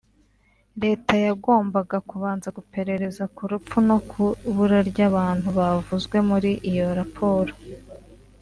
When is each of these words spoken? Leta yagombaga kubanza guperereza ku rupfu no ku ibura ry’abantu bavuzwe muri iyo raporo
Leta 0.83 1.13
yagombaga 1.27 1.97
kubanza 2.09 2.47
guperereza 2.57 3.23
ku 3.35 3.41
rupfu 3.51 3.77
no 3.87 3.97
ku 4.09 4.23
ibura 4.49 4.79
ry’abantu 4.89 5.47
bavuzwe 5.57 6.17
muri 6.29 6.51
iyo 6.71 6.87
raporo 6.99 7.53